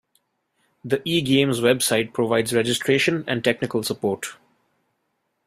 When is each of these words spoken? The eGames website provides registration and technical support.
The 0.83 0.97
eGames 1.01 1.59
website 1.61 2.11
provides 2.11 2.55
registration 2.55 3.23
and 3.27 3.43
technical 3.43 3.83
support. 3.83 4.29